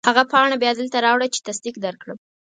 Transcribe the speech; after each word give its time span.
هغه 0.09 0.23
پاڼه 0.31 0.55
بیا 0.63 0.71
دلته 0.79 0.97
راوړه 1.05 1.27
چې 1.33 1.39
تصدیق 1.47 1.75
درکړم. 1.85 2.17